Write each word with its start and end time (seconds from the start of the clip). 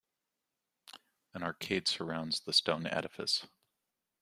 An 1.35 1.43
arcade 1.43 1.87
surrounds 1.87 2.39
the 2.39 2.53
stone 2.53 2.87
edifice. 2.87 3.45